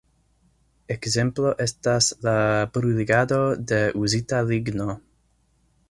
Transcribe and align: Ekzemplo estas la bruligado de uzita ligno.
Ekzemplo 0.93 1.51
estas 1.65 2.07
la 2.29 2.35
bruligado 2.79 3.39
de 3.73 3.83
uzita 4.07 4.45
ligno. 4.51 4.91